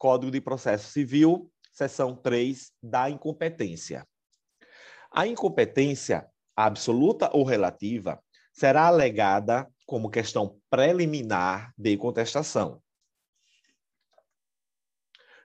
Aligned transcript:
Código 0.00 0.32
de 0.32 0.40
Processo 0.40 0.90
Civil, 0.90 1.52
seção 1.70 2.16
3 2.16 2.72
da 2.82 3.10
incompetência. 3.10 4.08
A 5.10 5.26
incompetência, 5.26 6.26
absoluta 6.56 7.28
ou 7.36 7.44
relativa, 7.44 8.18
será 8.50 8.86
alegada 8.86 9.70
como 9.84 10.08
questão 10.08 10.58
preliminar 10.70 11.74
de 11.76 11.98
contestação. 11.98 12.82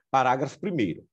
Parágrafo 0.09 0.57
1. 0.63 1.05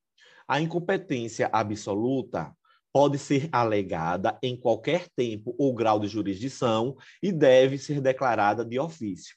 A 0.47 0.61
incompetência 0.61 1.49
absoluta 1.51 2.55
pode 2.93 3.17
ser 3.17 3.49
alegada 3.51 4.39
em 4.41 4.55
qualquer 4.55 5.09
tempo 5.09 5.53
ou 5.59 5.75
grau 5.75 5.99
de 5.99 6.07
jurisdição 6.07 6.95
e 7.21 7.29
deve 7.29 7.77
ser 7.77 7.99
declarada 7.99 8.63
de 8.63 8.79
ofício. 8.79 9.35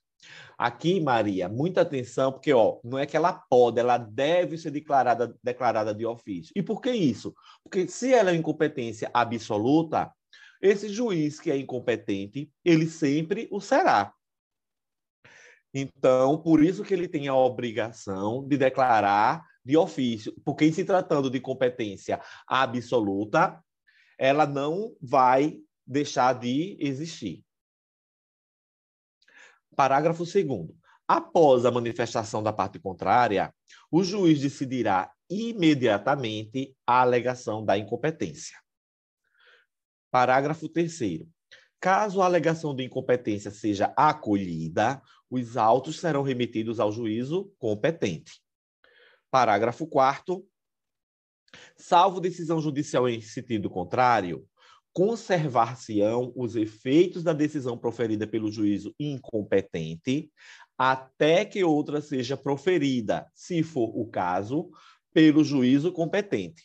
Aqui, 0.59 1.01
Maria, 1.01 1.49
muita 1.49 1.83
atenção, 1.83 2.33
porque 2.33 2.53
ó, 2.53 2.79
não 2.83 2.99
é 2.99 3.07
que 3.07 3.17
ela 3.17 3.33
pode, 3.33 3.79
ela 3.79 3.99
deve 3.99 4.57
ser 4.57 4.71
declarada, 4.71 5.37
declarada 5.43 5.95
de 5.95 6.07
ofício. 6.07 6.53
E 6.57 6.63
por 6.63 6.81
que 6.81 6.91
isso? 6.91 7.35
Porque 7.63 7.87
se 7.89 8.13
ela 8.13 8.31
é 8.31 8.35
incompetência 8.35 9.11
absoluta, 9.13 10.11
esse 10.61 10.89
juiz 10.89 11.39
que 11.39 11.51
é 11.51 11.57
incompetente, 11.57 12.51
ele 12.65 12.87
sempre 12.87 13.49
o 13.51 13.61
será. 13.61 14.13
Então, 15.75 16.39
por 16.39 16.63
isso 16.63 16.83
que 16.83 16.95
ele 16.95 17.07
tem 17.07 17.29
a 17.29 17.35
obrigação 17.35 18.47
de 18.49 18.57
declarar 18.57 19.45
de 19.63 19.77
ofício, 19.77 20.33
porque 20.45 20.73
se 20.73 20.85
tratando 20.85 21.29
de 21.29 21.41
competência 21.41 22.21
absoluta, 22.47 23.63
ela 24.19 24.47
não 24.47 24.95
vai 25.03 25.59
deixar 25.87 26.33
de 26.33 26.79
existir. 26.81 27.46
Parágrafo 29.77 30.25
2 30.25 30.75
Após 31.07 31.65
a 31.65 31.71
manifestação 31.71 32.43
da 32.43 32.53
parte 32.53 32.81
contrária, 32.81 33.55
o 33.91 34.03
juiz 34.03 34.41
decidirá 34.41 35.13
imediatamente 35.31 36.75
a 36.85 37.03
alegação 37.03 37.65
da 37.65 37.79
incompetência. 37.79 38.59
Parágrafo 40.11 40.69
3 40.69 40.99
Caso 41.79 42.23
a 42.23 42.25
alegação 42.25 42.75
de 42.75 42.83
incompetência 42.83 43.51
seja 43.51 43.93
acolhida, 43.97 45.01
os 45.31 45.57
autos 45.57 46.01
serão 46.01 46.23
remetidos 46.23 46.81
ao 46.81 46.91
juízo 46.91 47.53
competente. 47.59 48.41
Parágrafo 49.31 49.87
4 49.87 50.45
Salvo 51.77 52.21
decisão 52.21 52.61
judicial 52.61 53.09
em 53.09 53.21
sentido 53.21 53.71
contrário, 53.71 54.49
conservar-se-ão 54.97 56.33
os 56.35 56.57
efeitos 56.57 57.23
da 57.23 57.35
decisão 57.35 57.77
proferida 57.77 58.27
pelo 58.27 58.51
juízo 58.51 58.95
incompetente 58.99 60.33
até 60.79 61.45
que 61.45 61.63
outra 61.63 62.01
seja 62.01 62.35
proferida, 62.35 63.31
se 63.35 63.63
for 63.63 63.91
o 63.95 64.07
caso, 64.07 64.71
pelo 65.13 65.45
juízo 65.45 65.93
competente. 65.93 66.65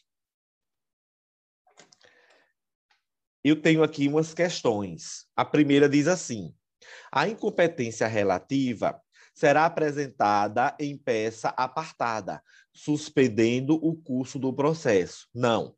eu 3.44 3.60
tenho 3.60 3.84
aqui 3.84 4.08
umas 4.08 4.34
questões. 4.34 5.26
A 5.36 5.44
primeira 5.44 5.90
diz 5.90 6.08
assim: 6.08 6.56
a 7.12 7.28
incompetência 7.28 8.08
relativa 8.08 8.98
será 9.34 9.66
apresentada 9.66 10.74
em 10.80 10.98
peça 10.98 11.50
apartada, 11.50 12.42
suspendendo 12.74 13.76
o 13.76 13.94
curso 13.94 14.40
do 14.40 14.54
processo. 14.54 15.28
Não. 15.34 15.76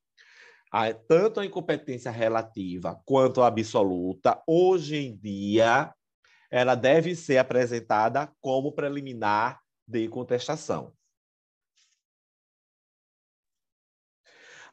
Tanto 1.08 1.40
a 1.40 1.46
incompetência 1.46 2.10
relativa 2.10 3.00
quanto 3.06 3.44
a 3.44 3.48
absoluta, 3.48 4.42
hoje 4.48 4.96
em 4.96 5.16
dia, 5.16 5.94
ela 6.50 6.74
deve 6.74 7.16
ser 7.16 7.38
apresentada 7.38 8.34
como 8.42 8.72
preliminar 8.72 9.62
de 9.88 10.08
contestação. 10.08 10.92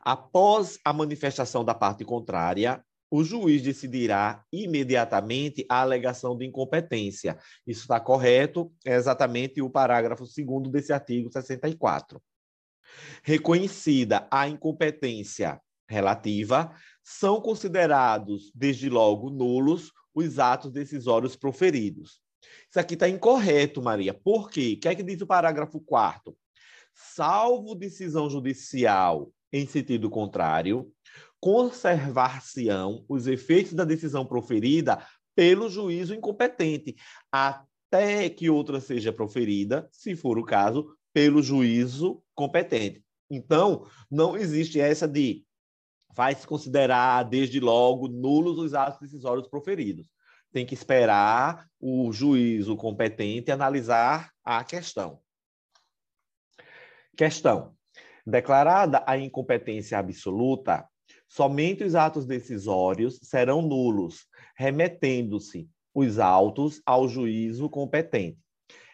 Após 0.01 0.79
a 0.83 0.91
manifestação 0.91 1.63
da 1.63 1.75
parte 1.75 2.03
contrária, 2.03 2.83
o 3.11 3.23
juiz 3.23 3.61
decidirá 3.61 4.43
imediatamente 4.51 5.67
a 5.69 5.83
alegação 5.83 6.35
de 6.35 6.47
incompetência. 6.47 7.39
Isso 7.67 7.83
está 7.83 8.01
correto, 8.01 8.73
é 8.87 8.95
exatamente 8.95 9.61
o 9.61 9.69
parágrafo 9.69 10.25
2 10.25 10.71
desse 10.71 10.95
artigo 10.95 11.31
64. 11.31 12.23
Reconhecida 13.23 14.27
a 14.31 14.49
incompetência 14.49 15.61
relativa, 15.91 16.73
são 17.03 17.41
considerados, 17.41 18.53
desde 18.55 18.89
logo, 18.89 19.29
nulos 19.29 19.93
os 20.15 20.39
atos 20.39 20.73
decisórios 20.73 21.37
proferidos. 21.37 22.21
Isso 22.69 22.79
aqui 22.79 22.95
está 22.95 23.09
incorreto, 23.09 23.83
Maria. 23.83 24.15
Por 24.15 24.49
quê? 24.49 24.75
O 24.77 24.81
que 24.81 24.89
é 24.89 24.95
que 24.95 25.03
diz 25.03 25.21
o 25.21 25.27
parágrafo 25.27 25.81
4 25.81 26.37
Salvo 26.95 27.75
decisão 27.75 28.29
judicial 28.29 29.33
em 29.53 29.67
sentido 29.67 30.09
contrário, 30.09 30.93
conservar-se-ão 31.41 33.05
os 33.09 33.27
efeitos 33.27 33.73
da 33.73 33.85
decisão 33.85 34.25
proferida 34.25 35.05
pelo 35.35 35.69
juízo 35.69 36.15
incompetente, 36.15 36.95
até 37.33 38.29
que 38.29 38.51
outra 38.51 38.81
seja 38.81 39.13
proferida, 39.13 39.89
se 39.91 40.15
for 40.15 40.39
o 40.39 40.45
caso, 40.45 40.95
pelo 41.13 41.43
juízo 41.43 42.23
competente. 42.35 43.03
Então, 43.29 43.87
não 44.11 44.37
existe 44.37 44.81
essa 44.81 45.09
de 45.09 45.45
vai 46.15 46.35
se 46.35 46.47
considerar 46.47 47.23
desde 47.25 47.61
logo 47.61 48.09
nulos 48.09 48.59
os 48.59 48.75
atos 48.75 49.01
decisórios 49.01 49.49
proferidos. 49.49 50.07
Tem 50.53 50.67
que 50.67 50.75
esperar 50.75 51.67
o 51.81 52.13
juízo 52.13 52.77
competente 52.77 53.53
analisar 53.53 54.31
a 54.45 54.65
questão. 54.65 55.21
Questão: 57.17 57.75
Declarada 58.27 59.03
a 59.07 59.17
incompetência 59.17 59.99
absoluta, 59.99 60.87
somente 61.29 61.85
os 61.85 61.95
atos 61.95 62.27
decisórios 62.27 63.19
serão 63.23 63.63
nulos, 63.63 64.27
remetendo-se 64.57 65.69
os 65.95 66.19
autos 66.19 66.83
ao 66.85 67.09
juízo 67.09 67.69
competente. 67.69 68.39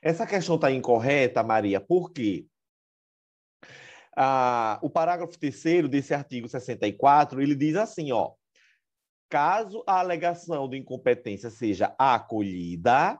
Essa 0.02 0.26
questão 0.26 0.56
está 0.56 0.70
incorreta, 0.70 1.42
Maria, 1.42 1.80
por 1.80 2.12
quê? 2.12 2.46
Ah, 4.16 4.78
o 4.82 4.88
parágrafo 4.88 5.38
terceiro 5.38 5.88
desse 5.88 6.14
artigo 6.14 6.48
64, 6.48 7.42
ele 7.42 7.54
diz 7.54 7.76
assim, 7.76 8.12
ó, 8.12 8.32
caso 9.28 9.84
a 9.86 10.00
alegação 10.00 10.68
de 10.68 10.78
incompetência 10.78 11.50
seja 11.50 11.94
acolhida, 11.98 13.18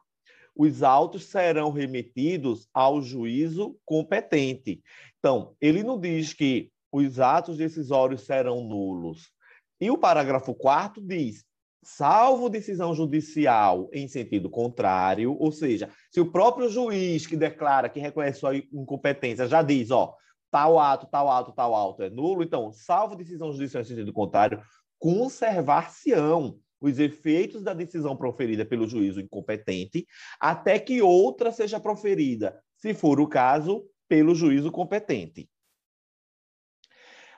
os 0.57 0.83
autos 0.83 1.25
serão 1.27 1.71
remetidos 1.71 2.67
ao 2.73 3.03
juízo 3.03 3.79
competente. 3.85 4.83
Então, 5.19 5.55
ele 5.61 5.83
não 5.83 6.01
diz 6.01 6.33
que 6.33 6.71
os 6.91 7.21
atos 7.21 7.59
decisórios 7.59 8.23
serão 8.23 8.65
nulos. 8.65 9.31
E 9.79 9.91
o 9.91 9.99
parágrafo 9.99 10.55
4 10.55 11.03
diz: 11.03 11.45
salvo 11.83 12.49
decisão 12.49 12.95
judicial 12.95 13.91
em 13.93 14.09
sentido 14.09 14.49
contrário, 14.49 15.37
ou 15.39 15.53
seja, 15.53 15.91
se 16.11 16.21
o 16.21 16.33
próprio 16.33 16.71
juiz 16.71 17.27
que 17.27 17.37
declara 17.37 17.91
que 17.91 18.01
reconhece 18.01 18.41
sua 18.41 18.57
incompetência 18.57 19.47
já 19.47 19.63
diz, 19.63 19.91
ó, 19.91 20.15
tal 20.57 20.79
ato, 20.79 21.07
tal 21.07 21.31
ato, 21.31 21.53
tal 21.53 21.75
ato 21.75 22.03
é 22.03 22.09
nulo, 22.09 22.43
então, 22.43 22.73
salvo 22.73 23.15
decisão 23.15 23.53
judicial 23.53 23.83
em 23.83 23.85
sentido 23.85 24.11
contrário, 24.11 24.63
conservar-se-ão 24.99 26.59
os 26.81 26.99
efeitos 26.99 27.63
da 27.63 27.75
decisão 27.75 28.17
proferida 28.17 28.65
pelo 28.65 28.89
juízo 28.89 29.21
incompetente 29.21 30.07
até 30.41 30.79
que 30.79 31.03
outra 31.03 31.53
seja 31.53 31.79
proferida, 31.79 32.59
se 32.75 32.95
for 32.95 33.21
o 33.21 33.29
caso, 33.29 33.85
pelo 34.09 34.35
juízo 34.35 34.73
competente. 34.73 35.47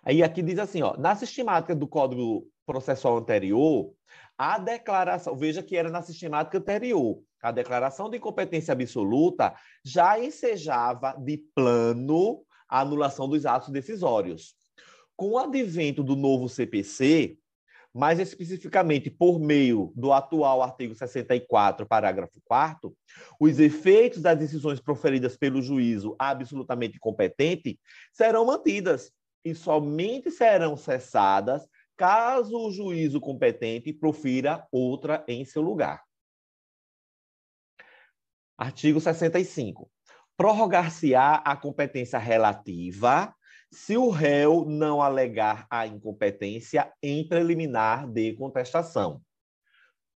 Aí 0.04 0.22
aqui 0.22 0.40
diz 0.40 0.60
assim, 0.60 0.82
ó, 0.82 0.96
na 0.96 1.16
sistemática 1.16 1.74
do 1.74 1.88
Código 1.88 2.46
Processual 2.64 3.16
anterior, 3.16 3.92
a 4.36 4.60
declaração, 4.60 5.34
veja 5.34 5.60
que 5.60 5.76
era 5.76 5.90
na 5.90 6.02
sistemática 6.02 6.58
anterior, 6.58 7.20
a 7.42 7.50
declaração 7.50 8.08
de 8.08 8.18
incompetência 8.18 8.70
absoluta 8.70 9.52
já 9.84 10.20
ensejava 10.20 11.16
de 11.18 11.38
plano 11.52 12.44
a 12.68 12.80
anulação 12.80 13.28
dos 13.28 13.46
atos 13.46 13.70
decisórios. 13.70 14.54
Com 15.16 15.30
o 15.30 15.38
advento 15.38 16.02
do 16.02 16.14
novo 16.14 16.48
CPC, 16.48 17.38
mais 17.92 18.20
especificamente 18.20 19.10
por 19.10 19.40
meio 19.40 19.92
do 19.96 20.12
atual 20.12 20.62
artigo 20.62 20.94
64, 20.94 21.86
parágrafo 21.86 22.40
4 22.44 22.94
os 23.40 23.58
efeitos 23.58 24.22
das 24.22 24.38
decisões 24.38 24.78
proferidas 24.78 25.36
pelo 25.36 25.62
juízo 25.62 26.14
absolutamente 26.18 26.98
competente 26.98 27.80
serão 28.12 28.44
mantidas 28.44 29.10
e 29.44 29.54
somente 29.54 30.30
serão 30.30 30.76
cessadas 30.76 31.66
caso 31.96 32.56
o 32.56 32.70
juízo 32.70 33.20
competente 33.20 33.92
profira 33.92 34.64
outra 34.70 35.24
em 35.26 35.44
seu 35.44 35.62
lugar. 35.62 36.04
Artigo 38.56 39.00
65. 39.00 39.90
Prorrogar-se-á 40.38 41.42
a 41.44 41.56
competência 41.56 42.16
relativa 42.16 43.34
se 43.72 43.96
o 43.96 44.08
réu 44.08 44.64
não 44.64 45.02
alegar 45.02 45.66
a 45.68 45.84
incompetência 45.84 46.92
em 47.02 47.26
preliminar 47.26 48.08
de 48.08 48.34
contestação. 48.34 49.20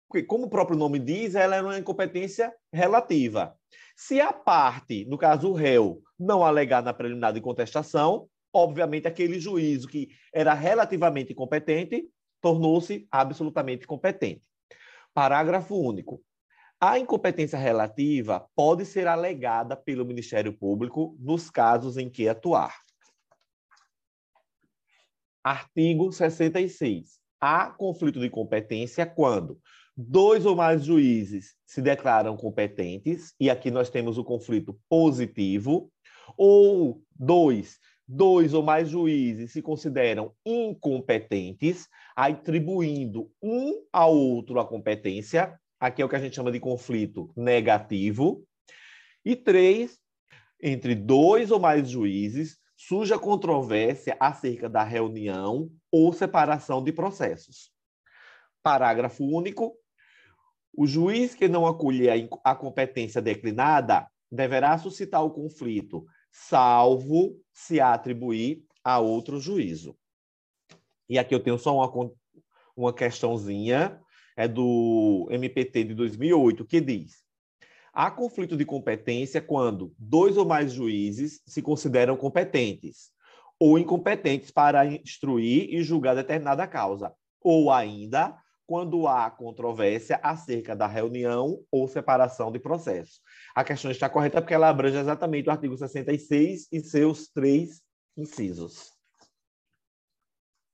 Porque, 0.09 0.25
como 0.25 0.47
o 0.47 0.49
próprio 0.49 0.77
nome 0.77 0.99
diz, 0.99 1.35
ela 1.35 1.55
é 1.55 1.61
uma 1.61 1.79
incompetência 1.79 2.53
relativa. 2.69 3.55
Se 3.95 4.19
a 4.19 4.33
parte, 4.33 5.05
no 5.05 5.17
caso 5.17 5.51
o 5.51 5.53
réu, 5.53 6.01
não 6.19 6.43
alegar 6.43 6.83
na 6.83 6.93
preliminar 6.93 7.31
de 7.31 7.39
contestação, 7.39 8.27
obviamente 8.53 9.07
aquele 9.07 9.39
juízo 9.39 9.87
que 9.87 10.09
era 10.33 10.53
relativamente 10.53 11.33
competente 11.33 12.09
tornou-se 12.41 13.07
absolutamente 13.09 13.87
competente. 13.87 14.43
Parágrafo 15.13 15.77
único. 15.77 16.21
A 16.81 16.97
incompetência 16.97 17.59
relativa 17.59 18.47
pode 18.55 18.85
ser 18.85 19.05
alegada 19.05 19.75
pelo 19.75 20.05
Ministério 20.05 20.53
Público 20.57 21.13
nos 21.19 21.49
casos 21.49 21.97
em 21.97 22.09
que 22.09 22.29
atuar. 22.29 22.73
Artigo 25.43 26.09
66. 26.09 27.19
Há 27.41 27.69
conflito 27.71 28.17
de 28.21 28.29
competência 28.29 29.05
quando 29.05 29.59
dois 29.95 30.45
ou 30.45 30.55
mais 30.55 30.85
juízes 30.85 31.53
se 31.65 31.81
declaram 31.81 32.37
competentes, 32.37 33.33
e 33.37 33.49
aqui 33.49 33.69
nós 33.69 33.89
temos 33.89 34.17
o 34.17 34.23
conflito 34.23 34.79
positivo, 34.87 35.91
ou 36.37 37.03
dois, 37.13 37.77
dois 38.07 38.53
ou 38.53 38.63
mais 38.63 38.87
juízes 38.87 39.51
se 39.51 39.61
consideram 39.61 40.33
incompetentes, 40.45 41.89
atribuindo 42.15 43.29
um 43.43 43.85
ao 43.91 44.15
outro 44.15 44.61
a 44.61 44.65
competência, 44.65 45.59
aqui 45.79 46.01
é 46.01 46.05
o 46.05 46.09
que 46.09 46.15
a 46.15 46.19
gente 46.19 46.35
chama 46.35 46.51
de 46.51 46.59
conflito 46.59 47.31
negativo, 47.35 48.45
e 49.23 49.35
três, 49.35 49.99
entre 50.61 50.95
dois 50.95 51.51
ou 51.51 51.59
mais 51.59 51.89
juízes, 51.89 52.57
surge 52.75 53.13
a 53.13 53.19
controvérsia 53.19 54.15
acerca 54.19 54.69
da 54.69 54.83
reunião 54.83 55.69
ou 55.91 56.13
separação 56.13 56.83
de 56.83 56.91
processos. 56.91 57.71
Parágrafo 58.63 59.23
único. 59.23 59.75
O 60.73 60.87
juiz 60.87 61.35
que 61.35 61.47
não 61.47 61.67
acolher 61.67 62.29
a 62.43 62.55
competência 62.55 63.21
declinada 63.21 64.07
deverá 64.31 64.77
suscitar 64.77 65.23
o 65.23 65.31
conflito, 65.31 66.05
salvo 66.31 67.35
se 67.51 67.81
atribuir 67.81 68.63
a 68.83 68.99
outro 68.99 69.39
juízo. 69.39 69.97
E 71.09 71.17
aqui 71.17 71.33
eu 71.33 71.43
tenho 71.43 71.57
só 71.57 71.75
uma, 71.75 72.11
uma 72.75 72.93
questãozinha, 72.93 73.99
é 74.39 74.47
do 74.47 75.27
MPT 75.29 75.83
de 75.83 75.93
2008, 75.93 76.63
que 76.63 76.79
diz: 76.79 77.25
há 77.91 78.09
conflito 78.09 78.55
de 78.55 78.63
competência 78.63 79.41
quando 79.41 79.93
dois 79.99 80.37
ou 80.37 80.45
mais 80.45 80.71
juízes 80.71 81.41
se 81.45 81.61
consideram 81.61 82.15
competentes 82.15 83.11
ou 83.59 83.77
incompetentes 83.77 84.49
para 84.49 84.85
instruir 84.85 85.67
e 85.73 85.83
julgar 85.83 86.15
determinada 86.15 86.65
causa, 86.65 87.13
ou 87.41 87.69
ainda 87.69 88.33
quando 88.65 89.05
há 89.09 89.29
controvérsia 89.29 90.17
acerca 90.23 90.73
da 90.73 90.87
reunião 90.87 91.61
ou 91.69 91.85
separação 91.89 92.49
de 92.49 92.59
processos. 92.59 93.19
A 93.53 93.65
questão 93.65 93.91
está 93.91 94.07
correta 94.07 94.39
porque 94.41 94.53
ela 94.53 94.69
abrange 94.69 94.95
exatamente 94.95 95.49
o 95.49 95.51
artigo 95.51 95.75
66 95.75 96.69
e 96.71 96.79
seus 96.79 97.27
três 97.27 97.81
incisos. 98.15 98.93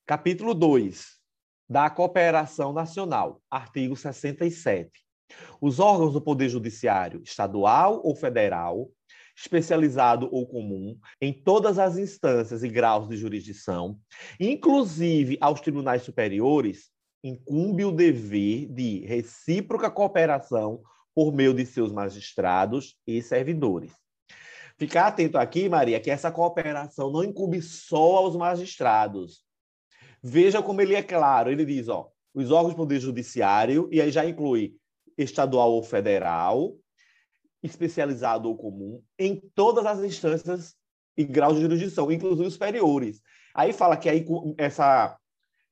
Capítulo 0.06 0.54
2 0.54 1.15
da 1.70 1.90
Cooperação 1.90 2.72
Nacional, 2.72 3.42
artigo 3.50 3.96
67. 3.96 4.92
Os 5.60 5.80
órgãos 5.80 6.14
do 6.14 6.22
Poder 6.22 6.50
Judiciário, 6.50 7.22
estadual 7.24 8.02
ou 8.04 8.16
federal, 8.16 8.90
especializado 9.36 10.30
ou 10.32 10.48
comum, 10.48 10.98
em 11.20 11.34
todas 11.34 11.78
as 11.78 11.98
instâncias 11.98 12.64
e 12.64 12.70
graus 12.70 13.08
de 13.10 13.18
jurisdição, 13.18 14.00
inclusive 14.40 15.38
aos 15.42 15.60
tribunais 15.60 16.04
superiores, 16.04 16.90
incumbe 17.24 17.84
o 17.84 17.92
dever 17.92 18.68
de 18.68 19.00
recíproca 19.00 19.90
cooperação 19.90 20.82
por 21.14 21.34
meio 21.34 21.54
de 21.54 21.66
seus 21.66 21.92
magistrados 21.92 22.96
e 23.06 23.22
servidores. 23.22 23.92
Ficar 24.78 25.08
atento 25.08 25.38
aqui, 25.38 25.70
Maria, 25.70 26.00
que 26.00 26.12
essa 26.12 26.32
cooperação 26.32 27.10
não 27.10 27.24
incumbe 27.24 27.62
só 27.62 28.18
aos 28.18 28.36
magistrados. 28.36 29.45
Veja 30.28 30.60
como 30.60 30.82
ele 30.82 30.96
é 30.96 31.04
claro. 31.04 31.52
Ele 31.52 31.64
diz, 31.64 31.88
ó, 31.88 32.10
os 32.34 32.50
órgãos 32.50 32.74
do 32.74 32.78
Poder 32.78 33.00
Judiciário, 33.00 33.88
e 33.92 34.02
aí 34.02 34.10
já 34.10 34.26
inclui 34.26 34.76
estadual 35.16 35.72
ou 35.72 35.84
federal, 35.84 36.76
especializado 37.62 38.50
ou 38.50 38.58
comum, 38.58 39.04
em 39.20 39.40
todas 39.54 39.86
as 39.86 40.00
instâncias 40.00 40.76
e 41.16 41.24
graus 41.24 41.56
de 41.56 41.62
jurisdição, 41.62 42.12
inclusive 42.12 42.48
os 42.48 42.54
superiores. 42.54 43.22
Aí 43.54 43.72
fala 43.72 43.96
que 43.96 44.10
aí 44.10 44.26
essa 44.58 45.16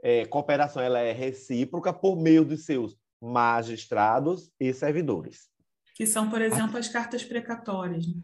é, 0.03 0.23
cooperação 0.25 0.83
ela 0.83 0.99
é 0.99 1.11
recíproca 1.11 1.91
por 1.91 2.15
meio 2.15 2.45
de 2.45 2.55
seus 2.55 2.95
magistrados 3.19 4.51
e 4.59 4.71
servidores. 4.71 5.49
Que 5.95 6.05
são, 6.05 6.29
por 6.29 6.43
exemplo, 6.43 6.77
as 6.77 6.87
cartas 6.87 7.23
precatórias. 7.23 8.05
Né? 8.05 8.21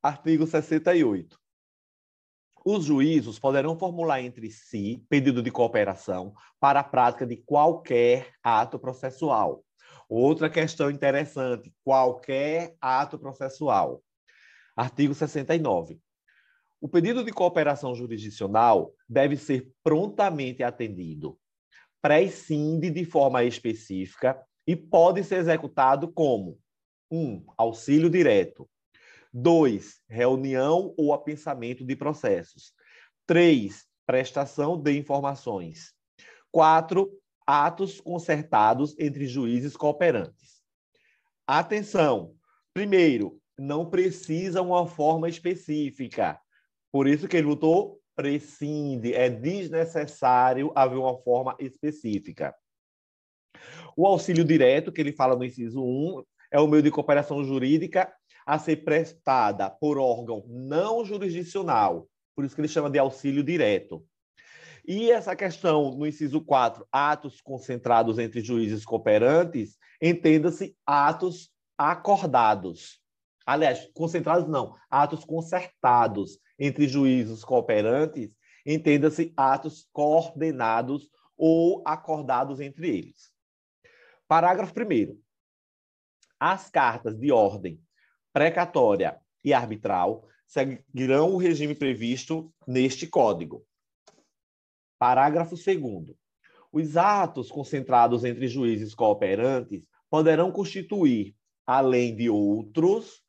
Artigo 0.00 0.46
68. 0.46 1.36
Os 2.68 2.84
juízos 2.84 3.38
poderão 3.38 3.78
formular 3.78 4.20
entre 4.20 4.50
si 4.50 5.04
pedido 5.08 5.40
de 5.40 5.52
cooperação 5.52 6.34
para 6.58 6.80
a 6.80 6.84
prática 6.84 7.24
de 7.24 7.36
qualquer 7.36 8.32
ato 8.42 8.76
processual, 8.76 9.62
Outra 10.08 10.48
questão 10.48 10.90
interessante: 10.90 11.72
qualquer 11.84 12.76
ato 12.80 13.18
processual. 13.18 14.02
Artigo 14.76 15.14
69. 15.14 15.98
O 16.80 16.88
pedido 16.88 17.24
de 17.24 17.32
cooperação 17.32 17.94
jurisdicional 17.94 18.92
deve 19.08 19.36
ser 19.36 19.72
prontamente 19.82 20.62
atendido, 20.62 21.38
prescinde 22.00 22.90
de 22.90 23.04
forma 23.04 23.42
específica 23.42 24.40
e 24.66 24.76
pode 24.76 25.24
ser 25.24 25.36
executado 25.36 26.12
como: 26.12 26.58
1. 27.10 27.18
Um, 27.18 27.44
auxílio 27.56 28.08
direto. 28.08 28.68
2. 29.38 30.00
Reunião 30.08 30.94
ou 30.96 31.12
apensamento 31.12 31.84
de 31.84 31.94
processos. 31.94 32.72
3. 33.26 33.84
Prestação 34.06 34.80
de 34.80 34.96
informações. 34.96 35.92
4 36.50 37.06
atos 37.46 38.00
concertados 38.00 38.98
entre 38.98 39.26
juízes 39.26 39.76
cooperantes. 39.76 40.62
Atenção! 41.46 42.34
Primeiro, 42.72 43.38
não 43.58 43.90
precisa 43.90 44.62
uma 44.62 44.86
forma 44.86 45.28
específica. 45.28 46.40
Por 46.90 47.06
isso 47.06 47.28
que 47.28 47.36
ele 47.36 47.46
lutou 47.46 48.00
prescinde, 48.14 49.12
é 49.12 49.28
desnecessário 49.28 50.72
haver 50.74 50.96
uma 50.96 51.18
forma 51.18 51.54
específica. 51.58 52.54
O 53.94 54.06
auxílio 54.06 54.46
direto, 54.46 54.90
que 54.90 55.02
ele 55.02 55.12
fala 55.12 55.36
no 55.36 55.44
inciso 55.44 55.82
1, 55.82 56.24
é 56.50 56.58
o 56.58 56.66
meio 56.66 56.82
de 56.82 56.90
cooperação 56.90 57.44
jurídica 57.44 58.10
a 58.46 58.58
ser 58.60 58.84
prestada 58.84 59.68
por 59.68 59.98
órgão 59.98 60.44
não 60.46 61.04
jurisdicional, 61.04 62.08
por 62.34 62.44
isso 62.44 62.54
que 62.54 62.60
ele 62.60 62.68
chama 62.68 62.88
de 62.88 62.98
auxílio 62.98 63.42
direto. 63.42 64.06
E 64.86 65.10
essa 65.10 65.34
questão, 65.34 65.96
no 65.96 66.06
inciso 66.06 66.40
4, 66.40 66.86
atos 66.92 67.40
concentrados 67.40 68.20
entre 68.20 68.40
juízes 68.40 68.84
cooperantes, 68.84 69.76
entenda-se 70.00 70.76
atos 70.86 71.50
acordados. 71.76 73.02
Aliás, 73.44 73.90
concentrados 73.92 74.48
não, 74.48 74.76
atos 74.88 75.24
concertados 75.24 76.38
entre 76.56 76.86
juízes 76.86 77.44
cooperantes, 77.44 78.30
entenda-se 78.64 79.32
atos 79.36 79.88
coordenados 79.92 81.10
ou 81.36 81.82
acordados 81.84 82.60
entre 82.60 82.88
eles. 82.88 83.32
Parágrafo 84.28 84.72
1. 84.72 85.20
As 86.38 86.70
cartas 86.70 87.18
de 87.18 87.32
ordem 87.32 87.80
precatória 88.36 89.18
e 89.42 89.54
arbitral 89.54 90.28
seguirão 90.46 91.32
o 91.32 91.38
regime 91.38 91.74
previsto 91.74 92.52
neste 92.68 93.06
Código. 93.06 93.64
Parágrafo 94.98 95.54
2. 95.56 96.14
Os 96.70 96.98
atos 96.98 97.50
concentrados 97.50 98.24
entre 98.24 98.46
juízes 98.46 98.94
cooperantes 98.94 99.82
poderão 100.10 100.52
constituir, 100.52 101.34
além 101.66 102.14
de 102.14 102.28
outros, 102.28 103.22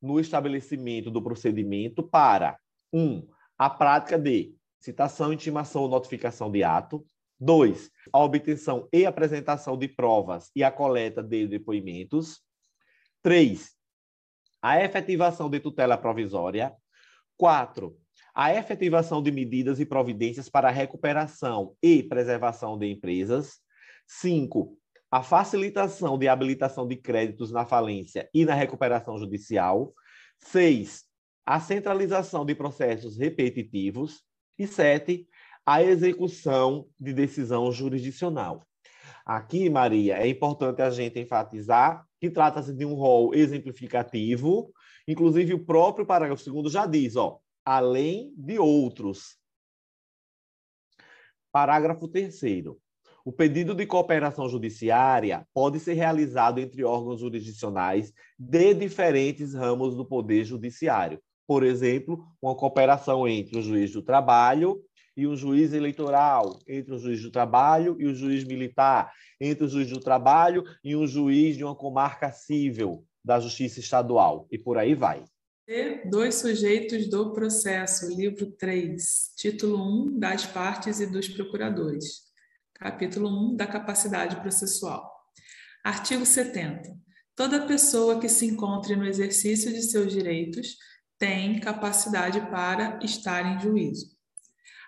no 0.00 0.18
estabelecimento 0.18 1.10
do 1.10 1.22
procedimento 1.22 2.02
para 2.02 2.58
1. 2.90 2.98
Um, 2.98 3.28
a 3.58 3.68
prática 3.68 4.18
de 4.18 4.54
citação, 4.80 5.34
intimação 5.34 5.82
ou 5.82 5.88
notificação 5.90 6.50
de 6.50 6.64
ato. 6.64 7.04
2. 7.38 7.90
A 8.10 8.24
obtenção 8.24 8.88
e 8.90 9.04
apresentação 9.04 9.76
de 9.76 9.86
provas 9.86 10.50
e 10.56 10.64
a 10.64 10.72
coleta 10.72 11.22
de 11.22 11.46
depoimentos. 11.46 12.40
3. 13.22 13.75
A 14.66 14.82
efetivação 14.82 15.48
de 15.48 15.60
tutela 15.60 15.96
provisória. 15.96 16.74
4 17.36 17.96
a 18.34 18.54
efetivação 18.54 19.22
de 19.22 19.32
medidas 19.32 19.80
e 19.80 19.86
providências 19.86 20.46
para 20.46 20.68
recuperação 20.68 21.74
e 21.82 22.02
preservação 22.02 22.76
de 22.76 22.86
empresas. 22.86 23.60
Cinco, 24.06 24.76
a 25.10 25.22
facilitação 25.22 26.18
de 26.18 26.28
habilitação 26.28 26.86
de 26.86 26.96
créditos 26.96 27.50
na 27.50 27.64
falência 27.64 28.28
e 28.34 28.44
na 28.44 28.52
recuperação 28.52 29.16
judicial. 29.16 29.94
Seis, 30.38 31.04
a 31.46 31.58
centralização 31.60 32.44
de 32.44 32.54
processos 32.54 33.16
repetitivos. 33.16 34.22
E 34.58 34.66
sete, 34.66 35.26
a 35.64 35.82
execução 35.82 36.86
de 37.00 37.14
decisão 37.14 37.72
jurisdicional. 37.72 38.62
Aqui, 39.24 39.70
Maria, 39.70 40.18
é 40.18 40.28
importante 40.28 40.82
a 40.82 40.90
gente 40.90 41.18
enfatizar 41.18 42.05
que 42.20 42.30
trata-se 42.30 42.72
de 42.72 42.84
um 42.84 42.94
rol 42.94 43.34
exemplificativo 43.34 44.72
Inclusive, 45.08 45.54
o 45.54 45.64
próprio 45.64 46.04
parágrafo 46.04 46.42
segundo 46.42 46.68
já 46.68 46.84
diz, 46.84 47.14
ó, 47.14 47.38
além 47.64 48.34
de 48.36 48.58
outros. 48.58 49.36
Parágrafo 51.52 52.08
terceiro. 52.08 52.78
O 53.24 53.32
pedido 53.32 53.74
de 53.74 53.86
cooperação 53.86 54.48
judiciária 54.48 55.46
pode 55.54 55.80
ser 55.80 55.94
realizado 55.94 56.60
entre 56.60 56.84
órgãos 56.84 57.20
jurisdicionais 57.20 58.12
de 58.38 58.74
diferentes 58.74 59.54
ramos 59.54 59.96
do 59.96 60.04
Poder 60.04 60.44
Judiciário. 60.44 61.20
Por 61.46 61.62
exemplo, 61.62 62.24
uma 62.42 62.54
cooperação 62.54 63.26
entre 63.26 63.58
o 63.58 63.62
juiz 63.62 63.92
do 63.92 64.02
trabalho 64.02 64.80
e 65.16 65.26
o 65.26 65.34
juiz 65.34 65.72
eleitoral, 65.72 66.58
entre 66.66 66.94
o 66.94 66.98
juiz 66.98 67.22
do 67.22 67.30
trabalho 67.30 67.96
e 67.98 68.06
o 68.06 68.14
juiz 68.14 68.44
militar, 68.44 69.12
entre 69.40 69.64
o 69.64 69.68
juiz 69.68 69.88
do 69.88 69.98
trabalho 69.98 70.64
e 70.84 70.94
um 70.94 71.06
juiz 71.06 71.56
de 71.56 71.64
uma 71.64 71.74
comarca 71.74 72.30
civil 72.30 73.04
da 73.24 73.40
Justiça 73.40 73.80
Estadual, 73.80 74.46
e 74.52 74.58
por 74.58 74.78
aí 74.78 74.94
vai. 74.94 75.24
Dois 76.08 76.36
sujeitos 76.36 77.08
do 77.08 77.32
processo, 77.32 78.08
livro 78.14 78.52
3, 78.52 79.32
título 79.36 79.82
1 80.06 80.18
das 80.18 80.46
partes 80.46 81.00
e 81.00 81.06
dos 81.06 81.28
procuradores. 81.28 82.26
Capítulo 82.72 83.28
1 83.28 83.56
da 83.56 83.66
capacidade 83.66 84.36
processual. 84.36 85.10
Artigo 85.82 86.24
70. 86.24 86.96
Toda 87.34 87.66
pessoa 87.66 88.20
que 88.20 88.28
se 88.28 88.46
encontre 88.46 88.94
no 88.94 89.06
exercício 89.06 89.72
de 89.72 89.82
seus 89.82 90.12
direitos 90.12 90.76
tem 91.18 91.58
capacidade 91.58 92.40
para 92.48 92.98
estar 93.02 93.44
em 93.44 93.60
juízo. 93.60 94.15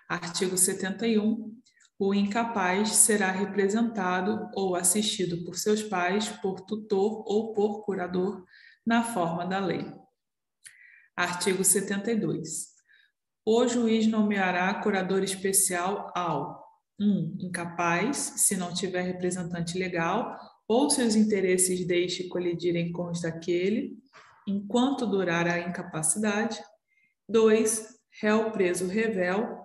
Artigo 0.09 0.57
71. 0.57 1.55
O 1.99 2.15
incapaz 2.15 2.95
será 2.95 3.29
representado 3.29 4.49
ou 4.55 4.75
assistido 4.75 5.43
por 5.45 5.55
seus 5.55 5.83
pais, 5.83 6.27
por 6.27 6.61
tutor 6.61 7.23
ou 7.27 7.53
por 7.53 7.85
curador, 7.85 8.43
na 8.83 9.03
forma 9.03 9.45
da 9.45 9.59
lei. 9.59 9.85
Artigo 11.15 11.63
72. 11.63 12.69
O 13.45 13.67
juiz 13.67 14.07
nomeará 14.07 14.73
curador 14.81 15.23
especial 15.23 16.11
ao 16.15 16.67
1. 16.99 17.05
Um, 17.05 17.37
incapaz, 17.41 18.17
se 18.17 18.57
não 18.57 18.73
tiver 18.73 19.03
representante 19.03 19.77
legal, 19.77 20.35
ou 20.67 20.89
se 20.89 21.03
os 21.03 21.15
interesses 21.15 21.85
deixe 21.85 22.27
colidirem 22.27 22.91
com 22.91 23.11
os 23.11 23.21
daquele, 23.21 23.95
enquanto 24.47 25.05
durar 25.05 25.47
a 25.47 25.59
incapacidade. 25.59 26.59
2. 27.27 27.99
Réu 28.21 28.51
preso 28.51 28.87
revel, 28.87 29.58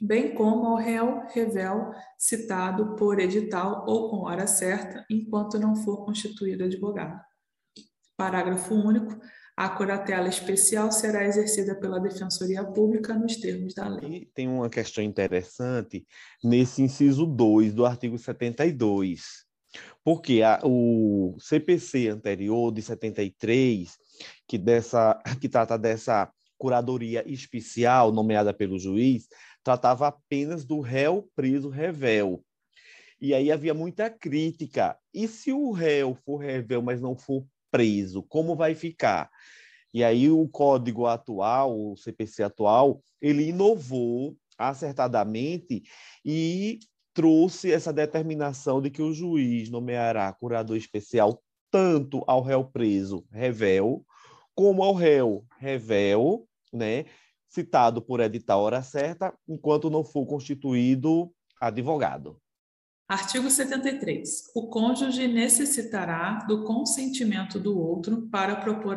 bem 0.00 0.34
como 0.34 0.66
ao 0.66 0.76
réu 0.76 1.22
revel 1.28 1.90
citado 2.18 2.96
por 2.96 3.18
edital 3.18 3.84
ou 3.86 4.10
com 4.10 4.26
hora 4.26 4.46
certa, 4.46 5.04
enquanto 5.10 5.58
não 5.58 5.76
for 5.76 6.04
constituído 6.04 6.64
advogado. 6.64 7.20
Parágrafo 8.16 8.74
único. 8.74 9.18
A 9.56 9.68
curatela 9.68 10.28
especial 10.28 10.90
será 10.90 11.24
exercida 11.24 11.76
pela 11.76 12.00
Defensoria 12.00 12.64
Pública 12.64 13.14
nos 13.14 13.36
termos 13.36 13.72
da 13.72 13.86
lei. 13.86 14.22
E 14.22 14.26
tem 14.26 14.48
uma 14.48 14.68
questão 14.68 15.02
interessante 15.02 16.04
nesse 16.42 16.82
inciso 16.82 17.24
2 17.24 17.72
do 17.72 17.86
artigo 17.86 18.18
72. 18.18 19.44
Porque 20.04 20.42
a, 20.42 20.60
o 20.64 21.36
CPC 21.38 22.08
anterior, 22.08 22.72
de 22.72 22.82
73, 22.82 23.96
que, 24.46 24.58
dessa, 24.58 25.22
que 25.40 25.48
trata 25.48 25.78
dessa 25.78 26.30
curadoria 26.58 27.22
especial 27.26 28.12
nomeada 28.12 28.52
pelo 28.52 28.78
juiz, 28.78 29.28
tratava 29.64 30.06
apenas 30.06 30.64
do 30.64 30.80
réu 30.80 31.28
preso 31.34 31.70
revel. 31.70 32.44
E 33.20 33.32
aí 33.32 33.50
havia 33.50 33.72
muita 33.72 34.10
crítica. 34.10 34.96
E 35.12 35.26
se 35.26 35.50
o 35.50 35.72
réu 35.72 36.14
for 36.14 36.36
revel, 36.36 36.82
mas 36.82 37.00
não 37.00 37.16
for 37.16 37.46
preso, 37.70 38.22
como 38.22 38.54
vai 38.54 38.74
ficar? 38.74 39.30
E 39.92 40.04
aí 40.04 40.28
o 40.28 40.46
código 40.48 41.06
atual, 41.06 41.76
o 41.76 41.96
CPC 41.96 42.42
atual, 42.42 43.00
ele 43.20 43.48
inovou 43.48 44.36
acertadamente 44.58 45.82
e 46.24 46.78
trouxe 47.14 47.72
essa 47.72 47.92
determinação 47.92 48.82
de 48.82 48.90
que 48.90 49.00
o 49.00 49.12
juiz 49.12 49.70
nomeará 49.70 50.32
curador 50.32 50.76
especial 50.76 51.40
tanto 51.70 52.22
ao 52.26 52.42
réu 52.42 52.64
preso 52.64 53.24
revel, 53.32 54.04
como 54.54 54.82
ao 54.82 54.94
réu 54.94 55.44
revel, 55.58 56.46
né, 56.72 57.06
citado 57.54 58.02
por 58.02 58.18
edital 58.18 58.62
hora 58.62 58.82
certa, 58.82 59.32
enquanto 59.46 59.88
não 59.88 60.02
for 60.02 60.26
constituído 60.26 61.32
advogado. 61.60 62.40
Artigo 63.08 63.48
73. 63.48 64.50
O 64.56 64.68
cônjuge 64.68 65.28
necessitará 65.28 66.44
do 66.48 66.64
consentimento 66.64 67.60
do 67.60 67.78
outro 67.78 68.28
para 68.28 68.56
propor 68.56 68.96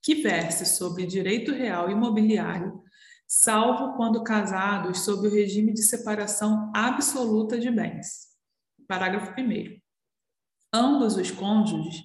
que 0.00 0.14
verse 0.16 0.64
sobre 0.66 1.04
direito 1.04 1.52
real 1.52 1.90
imobiliário, 1.90 2.80
salvo 3.26 3.96
quando 3.96 4.22
casados 4.22 5.00
sob 5.00 5.26
o 5.26 5.30
regime 5.30 5.72
de 5.72 5.82
separação 5.82 6.70
absoluta 6.74 7.58
de 7.58 7.70
bens. 7.70 8.28
Parágrafo 8.86 9.32
1. 9.38 9.80
Ambos 10.72 11.16
os 11.16 11.30
cônjuges 11.30 12.02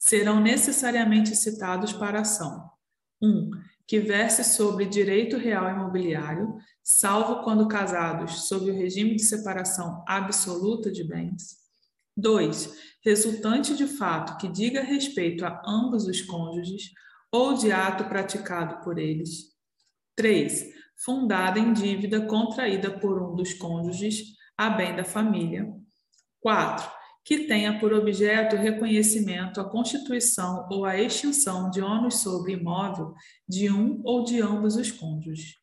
serão 0.00 0.40
necessariamente 0.40 1.36
citados 1.36 1.92
para 1.92 2.22
ação. 2.22 2.70
1. 3.22 3.28
Um, 3.28 3.50
que 3.86 4.00
verse 4.00 4.42
sobre 4.42 4.84
direito 4.86 5.36
real 5.36 5.70
imobiliário, 5.70 6.56
salvo 6.82 7.44
quando 7.44 7.68
casados 7.68 8.48
sob 8.48 8.70
o 8.70 8.74
regime 8.74 9.14
de 9.14 9.22
separação 9.22 10.02
absoluta 10.06 10.90
de 10.90 11.04
bens. 11.04 11.56
2. 12.16 12.74
Resultante 13.04 13.76
de 13.76 13.86
fato 13.86 14.38
que 14.38 14.48
diga 14.48 14.82
respeito 14.82 15.44
a 15.44 15.62
ambos 15.66 16.06
os 16.06 16.22
cônjuges 16.22 16.90
ou 17.30 17.54
de 17.54 17.70
ato 17.70 18.04
praticado 18.04 18.82
por 18.82 18.98
eles. 18.98 19.54
3. 20.16 20.66
Fundada 21.04 21.58
em 21.58 21.72
dívida 21.72 22.26
contraída 22.26 22.90
por 22.90 23.22
um 23.22 23.36
dos 23.36 23.52
cônjuges 23.54 24.34
a 24.56 24.70
bem 24.70 24.96
da 24.96 25.04
família. 25.04 25.70
4 26.40 26.95
que 27.26 27.48
tenha 27.48 27.76
por 27.80 27.92
objeto 27.92 28.54
o 28.54 28.58
reconhecimento, 28.58 29.60
a 29.60 29.68
constituição 29.68 30.64
ou 30.70 30.84
a 30.84 30.96
extinção 30.96 31.68
de 31.68 31.82
ônus 31.82 32.20
sobre 32.20 32.52
imóvel 32.52 33.14
de 33.48 33.68
um 33.68 34.00
ou 34.04 34.22
de 34.22 34.40
ambos 34.40 34.76
os 34.76 34.92
cônjuges. 34.92 35.56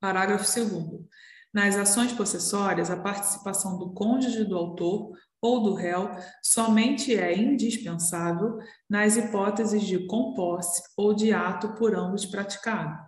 Parágrafo 0.00 0.46
2. 0.58 1.04
Nas 1.52 1.76
ações 1.76 2.14
possessórias, 2.14 2.90
a 2.90 2.96
participação 2.96 3.78
do 3.78 3.92
cônjuge 3.92 4.44
do 4.44 4.56
autor 4.56 5.12
ou 5.42 5.62
do 5.62 5.74
réu 5.74 6.10
somente 6.42 7.14
é 7.14 7.36
indispensável 7.36 8.56
nas 8.88 9.18
hipóteses 9.18 9.82
de 9.82 10.06
composse 10.06 10.82
ou 10.96 11.12
de 11.12 11.34
ato 11.34 11.74
por 11.74 11.94
ambos 11.94 12.24
praticado. 12.24 12.98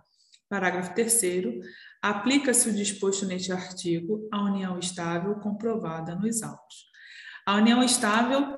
Parágrafo 0.47 0.93
3. 0.93 1.19
Aplica-se 1.99 2.69
o 2.69 2.73
disposto 2.73 3.25
neste 3.25 3.51
artigo 3.51 4.29
à 4.31 4.43
união 4.43 4.77
estável 4.77 5.33
comprovada 5.39 6.13
nos 6.13 6.43
autos. 6.43 6.93
A 7.45 7.57
união 7.57 7.83
estável, 7.83 8.57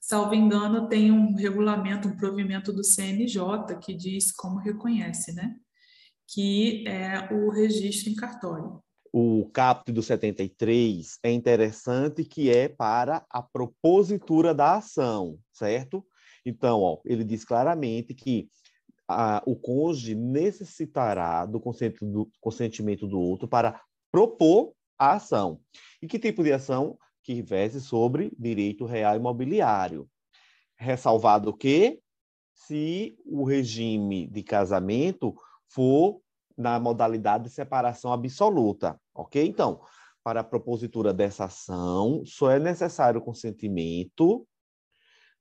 salvo 0.00 0.34
engano, 0.34 0.88
tem 0.88 1.12
um 1.12 1.36
regulamento, 1.36 2.08
um 2.08 2.16
provimento 2.16 2.72
do 2.72 2.82
CNJ 2.82 3.78
que 3.80 3.94
diz 3.94 4.32
como 4.32 4.58
reconhece, 4.58 5.32
né? 5.32 5.54
Que 6.26 6.84
é 6.88 7.32
o 7.32 7.50
registro 7.50 8.10
em 8.10 8.16
cartório. 8.16 8.82
O 9.12 9.48
caput 9.52 9.92
do 9.92 10.02
73 10.02 11.18
é 11.22 11.30
interessante 11.30 12.24
que 12.24 12.50
é 12.50 12.68
para 12.68 13.24
a 13.30 13.40
propositura 13.42 14.52
da 14.52 14.78
ação, 14.78 15.38
certo? 15.52 16.04
Então, 16.44 16.80
ó, 16.80 17.00
ele 17.04 17.22
diz 17.22 17.44
claramente 17.44 18.12
que 18.12 18.48
o 19.46 19.54
cônjuge 19.54 20.16
necessitará 20.16 21.46
do 21.46 21.60
consentimento, 21.60 22.12
do 22.12 22.30
consentimento 22.40 23.06
do 23.06 23.20
outro 23.20 23.46
para 23.46 23.80
propor 24.10 24.72
a 24.98 25.12
ação. 25.12 25.60
E 26.02 26.08
que 26.08 26.18
tipo 26.18 26.42
de 26.42 26.52
ação? 26.52 26.98
Que 27.22 27.42
verse 27.42 27.80
sobre 27.80 28.32
direito 28.38 28.84
real 28.84 29.16
imobiliário. 29.16 30.08
Ressalvado 30.76 31.56
que, 31.56 32.00
se 32.54 33.16
o 33.24 33.44
regime 33.44 34.26
de 34.26 34.42
casamento 34.42 35.34
for 35.68 36.20
na 36.56 36.78
modalidade 36.78 37.44
de 37.44 37.50
separação 37.50 38.12
absoluta, 38.12 39.00
ok? 39.14 39.46
Então, 39.46 39.80
para 40.22 40.40
a 40.40 40.44
propositura 40.44 41.12
dessa 41.12 41.44
ação, 41.44 42.22
só 42.26 42.50
é 42.50 42.58
necessário 42.58 43.20
consentimento, 43.20 44.46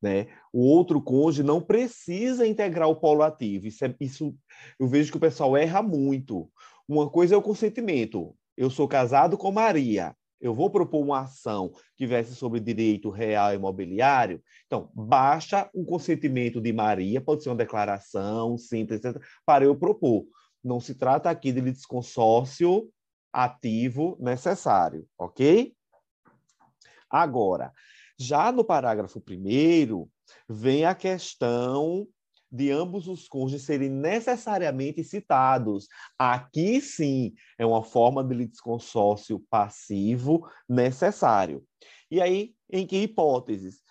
né? 0.02 0.28
O 0.54 0.66
outro 0.66 1.02
cônjuge 1.02 1.44
não 1.44 1.62
precisa 1.62 2.48
integrar 2.48 2.88
o 2.88 2.96
polo 2.96 3.22
ativo. 3.22 3.68
Isso, 3.68 3.84
é, 3.84 3.94
isso 4.00 4.34
eu 4.80 4.88
vejo 4.88 5.12
que 5.12 5.18
o 5.18 5.22
pessoal 5.22 5.58
erra 5.58 5.82
muito. 5.82 6.50
Uma 6.88 7.10
coisa 7.10 7.36
é 7.36 7.38
o 7.38 7.42
consentimento. 7.42 8.34
Eu 8.56 8.70
sou 8.70 8.88
casado 8.88 9.38
com 9.38 9.52
Maria 9.52 10.16
eu 10.40 10.54
vou 10.54 10.70
propor 10.70 11.04
uma 11.04 11.22
ação 11.22 11.72
que 11.96 12.08
verse 12.08 12.36
sobre 12.36 12.60
direito 12.60 13.10
real 13.10 13.54
imobiliário, 13.54 14.42
então, 14.66 14.90
basta 14.94 15.70
um 15.74 15.84
consentimento 15.84 16.62
de 16.62 16.72
Maria, 16.72 17.20
pode 17.20 17.44
ser 17.44 17.50
uma 17.50 17.56
declaração, 17.56 18.58
simples, 18.58 19.04
etc., 19.04 19.22
para 19.46 19.66
eu 19.66 19.76
propor. 19.76 20.26
Não 20.64 20.80
se 20.80 20.96
trata 20.96 21.30
aqui 21.30 21.52
de 21.52 21.62
desconsórcio 21.62 22.90
ativo 23.34 24.18
necessário, 24.20 25.08
ok? 25.18 25.74
Agora, 27.10 27.74
já 28.18 28.52
no 28.52 28.64
parágrafo 28.64 29.20
primeiro, 29.20 30.10
vem 30.48 30.86
a 30.86 30.94
questão 30.94 32.08
de 32.52 32.72
ambos 32.72 33.08
os 33.08 33.28
cônjuges 33.28 33.64
serem 33.64 33.90
necessariamente 33.90 35.04
citados. 35.04 35.88
Aqui 36.18 36.82
sim 36.82 37.34
é 37.58 37.66
uma 37.66 37.84
forma 37.84 38.24
de 38.24 38.34
litisconsórcio 38.36 39.44
passivo 39.50 40.48
necessário. 40.68 41.64
E 42.10 42.22
aí, 42.22 42.54
em 42.72 42.88
que 42.88 42.98
hipóteses? 42.98 43.82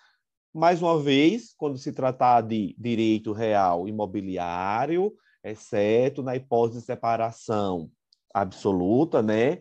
Mais 0.53 0.81
uma 0.81 0.99
vez, 0.99 1.53
quando 1.55 1.77
se 1.77 1.93
tratar 1.93 2.41
de 2.41 2.75
direito 2.77 3.31
real 3.31 3.87
imobiliário, 3.87 5.13
exceto 5.43 6.21
na 6.21 6.35
hipótese 6.35 6.79
de 6.79 6.85
separação 6.85 7.89
absoluta, 8.33 9.21
né? 9.21 9.59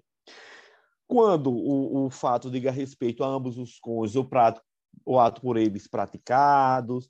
Quando 1.07 1.51
o, 1.51 2.07
o 2.07 2.11
fato 2.11 2.51
diga 2.51 2.71
respeito 2.71 3.23
a 3.23 3.27
ambos 3.27 3.59
os 3.59 3.79
cônjuges, 3.79 4.17
o, 4.17 4.25
prato, 4.25 4.61
o 5.05 5.19
ato 5.19 5.41
por 5.41 5.57
eles 5.57 5.87
praticados, 5.87 7.09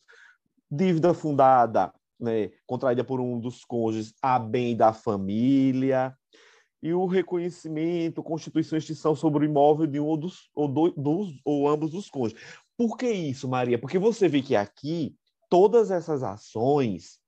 dívida 0.71 1.15
fundada, 1.15 1.93
né, 2.19 2.51
contraída 2.67 3.05
por 3.05 3.21
um 3.21 3.39
dos 3.39 3.65
cônjuges 3.65 4.15
a 4.23 4.39
bem 4.39 4.77
da 4.77 4.93
família, 4.93 6.17
e 6.83 6.93
o 6.93 7.07
reconhecimento, 7.07 8.23
constituição 8.23 8.77
e 8.77 8.79
extinção 8.79 9.15
sobre 9.15 9.45
o 9.45 9.49
imóvel 9.49 9.87
de 9.87 9.99
um 9.99 10.07
ou, 10.07 10.17
dos, 10.17 10.51
ou, 10.55 10.69
do, 10.69 10.91
dos, 10.93 11.41
ou 11.45 11.69
ambos 11.69 11.93
os 11.95 12.09
cônjuges. 12.09 12.39
Por 12.77 12.97
que 12.97 13.11
isso, 13.11 13.49
Maria? 13.49 13.79
Porque 13.79 13.99
você 13.99 14.29
vê 14.29 14.41
que 14.41 14.55
aqui 14.55 15.17
todas 15.49 15.91
essas 15.91 16.23
ações 16.23 17.19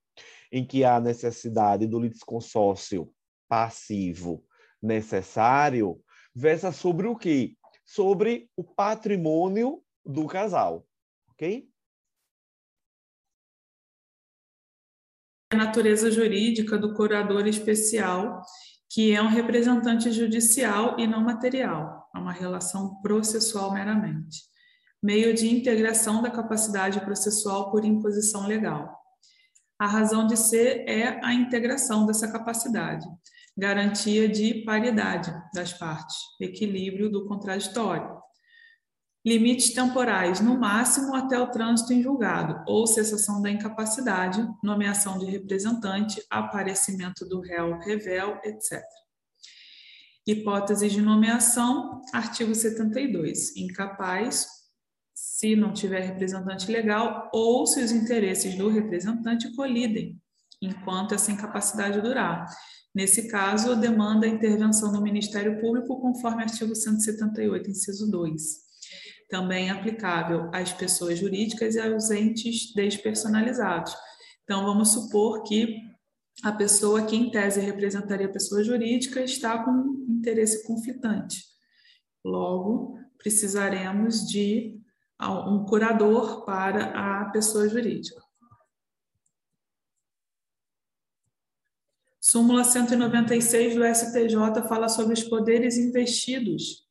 em 0.51 0.65
que 0.65 0.83
há 0.83 0.99
necessidade 0.99 1.85
do 1.85 1.99
litisconsórcio 1.99 3.11
passivo 3.49 4.43
necessário 4.81 6.01
versa 6.33 6.71
sobre 6.71 7.07
o 7.07 7.15
quê? 7.15 7.55
Sobre 7.83 8.49
o 8.55 8.63
patrimônio 8.63 9.83
do 10.05 10.25
casal, 10.27 10.85
ok? 11.29 11.69
A 15.51 15.55
natureza 15.55 16.09
jurídica 16.09 16.77
do 16.77 16.93
curador 16.93 17.45
especial, 17.45 18.41
que 18.89 19.13
é 19.13 19.21
um 19.21 19.27
representante 19.27 20.11
judicial 20.11 20.97
e 20.97 21.05
não 21.05 21.21
material, 21.21 22.09
é 22.15 22.19
uma 22.19 22.31
relação 22.31 23.01
processual 23.01 23.73
meramente 23.73 24.51
meio 25.01 25.33
de 25.33 25.51
integração 25.51 26.21
da 26.21 26.29
capacidade 26.29 26.99
processual 27.01 27.71
por 27.71 27.83
imposição 27.83 28.45
legal. 28.45 28.95
A 29.79 29.87
razão 29.87 30.27
de 30.27 30.37
ser 30.37 30.87
é 30.87 31.19
a 31.25 31.33
integração 31.33 32.05
dessa 32.05 32.31
capacidade, 32.31 33.07
garantia 33.57 34.29
de 34.29 34.63
paridade 34.63 35.33
das 35.53 35.73
partes, 35.73 36.17
equilíbrio 36.39 37.09
do 37.09 37.25
contraditório. 37.25 38.20
Limites 39.23 39.73
temporais, 39.73 40.41
no 40.41 40.59
máximo 40.59 41.15
até 41.15 41.39
o 41.39 41.51
trânsito 41.51 41.93
em 41.93 42.01
julgado, 42.01 42.63
ou 42.65 42.87
cessação 42.87 43.39
da 43.39 43.51
incapacidade, 43.51 44.43
nomeação 44.63 45.19
de 45.19 45.25
representante, 45.25 46.25
aparecimento 46.27 47.23
do 47.23 47.39
réu, 47.39 47.77
revel, 47.77 48.39
etc. 48.43 48.81
Hipóteses 50.25 50.91
de 50.91 51.01
nomeação, 51.01 52.01
artigo 52.11 52.55
72. 52.55 53.55
Incapaz, 53.55 54.47
se 55.13 55.55
não 55.55 55.71
tiver 55.71 55.99
representante 55.99 56.71
legal 56.71 57.29
ou 57.31 57.67
se 57.67 57.83
os 57.83 57.91
interesses 57.91 58.55
do 58.55 58.69
representante 58.69 59.55
colidem 59.55 60.19
enquanto 60.59 61.13
essa 61.13 61.31
incapacidade 61.31 62.01
durar. 62.01 62.47
Nesse 62.93 63.27
caso, 63.29 63.75
demanda 63.75 64.25
a 64.25 64.29
intervenção 64.29 64.91
do 64.91 65.01
Ministério 65.01 65.59
Público 65.61 65.99
conforme 66.01 66.43
artigo 66.43 66.75
178, 66.75 67.69
inciso 67.69 68.09
2. 68.09 68.70
Também 69.31 69.71
aplicável 69.71 70.51
às 70.53 70.73
pessoas 70.73 71.17
jurídicas 71.17 71.75
e 71.75 71.79
aos 71.79 72.11
entes 72.11 72.73
despersonalizados. 72.73 73.95
Então, 74.43 74.65
vamos 74.65 74.89
supor 74.89 75.41
que 75.43 75.77
a 76.43 76.51
pessoa 76.51 77.05
que, 77.05 77.15
em 77.15 77.31
tese, 77.31 77.61
representaria 77.61 78.27
a 78.27 78.31
pessoa 78.31 78.61
jurídica 78.63 79.23
está 79.23 79.63
com 79.63 80.05
interesse 80.09 80.67
conflitante. 80.67 81.45
Logo, 82.25 82.99
precisaremos 83.17 84.27
de 84.27 84.77
um 85.21 85.63
curador 85.65 86.43
para 86.43 87.21
a 87.21 87.29
pessoa 87.29 87.69
jurídica. 87.69 88.21
Súmula 92.19 92.63
196 92.63 93.75
do 93.75 93.83
STJ 93.83 94.67
fala 94.67 94.89
sobre 94.89 95.13
os 95.13 95.23
poderes 95.23 95.77
investidos. 95.77 96.90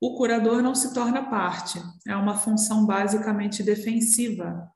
O 0.00 0.16
curador 0.16 0.62
não 0.62 0.74
se 0.74 0.94
torna 0.94 1.28
parte, 1.28 1.82
é 2.06 2.14
uma 2.14 2.36
função 2.36 2.86
basicamente 2.86 3.62
defensiva 3.62 4.70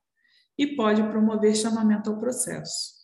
e 0.58 0.74
pode 0.74 1.02
promover 1.04 1.54
chamamento 1.54 2.10
ao 2.10 2.18
processo. 2.18 3.02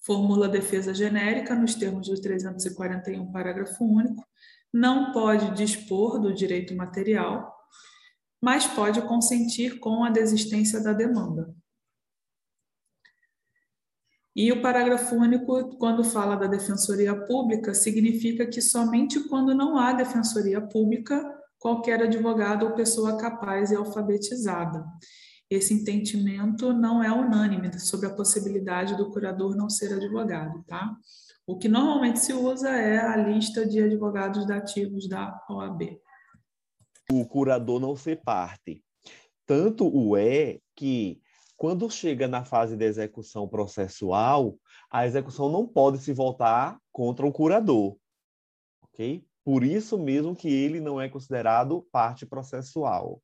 Formula 0.00 0.48
defesa 0.48 0.94
genérica 0.94 1.54
nos 1.54 1.74
termos 1.74 2.08
do 2.08 2.20
341, 2.20 3.30
parágrafo 3.30 3.84
único, 3.84 4.26
não 4.72 5.12
pode 5.12 5.54
dispor 5.54 6.18
do 6.18 6.34
direito 6.34 6.74
material, 6.74 7.54
mas 8.40 8.66
pode 8.66 9.00
consentir 9.02 9.78
com 9.78 10.04
a 10.04 10.10
desistência 10.10 10.82
da 10.82 10.92
demanda. 10.92 11.54
E 14.34 14.50
o 14.50 14.60
parágrafo 14.60 15.14
único, 15.14 15.76
quando 15.76 16.02
fala 16.02 16.36
da 16.36 16.46
defensoria 16.46 17.14
pública, 17.14 17.72
significa 17.72 18.46
que 18.46 18.60
somente 18.60 19.20
quando 19.28 19.54
não 19.54 19.78
há 19.78 19.92
defensoria 19.92 20.60
pública, 20.60 21.22
qualquer 21.58 22.02
advogado 22.02 22.66
ou 22.66 22.72
pessoa 22.72 23.16
capaz 23.16 23.70
é 23.70 23.76
alfabetizada. 23.76 24.84
Esse 25.48 25.72
entendimento 25.72 26.72
não 26.72 27.02
é 27.02 27.12
unânime 27.12 27.78
sobre 27.78 28.06
a 28.06 28.14
possibilidade 28.14 28.96
do 28.96 29.10
curador 29.10 29.54
não 29.54 29.70
ser 29.70 29.92
advogado, 29.94 30.64
tá? 30.66 30.96
O 31.46 31.56
que 31.56 31.68
normalmente 31.68 32.18
se 32.18 32.32
usa 32.32 32.70
é 32.70 32.98
a 32.98 33.16
lista 33.16 33.66
de 33.66 33.80
advogados 33.80 34.46
dativos 34.46 35.08
da 35.08 35.38
OAB 35.48 36.00
o 37.10 37.26
curador 37.26 37.80
não 37.80 37.96
ser 37.96 38.20
parte. 38.22 38.82
Tanto 39.46 39.86
o 39.86 40.16
é 40.16 40.58
que, 40.74 41.20
quando 41.56 41.90
chega 41.90 42.26
na 42.26 42.44
fase 42.44 42.76
de 42.76 42.84
execução 42.84 43.48
processual, 43.48 44.56
a 44.90 45.06
execução 45.06 45.48
não 45.48 45.66
pode 45.66 45.98
se 45.98 46.12
voltar 46.12 46.78
contra 46.92 47.26
o 47.26 47.32
curador. 47.32 47.96
Ok? 48.82 49.24
Por 49.44 49.62
isso 49.62 49.98
mesmo 49.98 50.34
que 50.34 50.48
ele 50.48 50.80
não 50.80 51.00
é 51.00 51.08
considerado 51.08 51.86
parte 51.92 52.24
processual. 52.24 53.20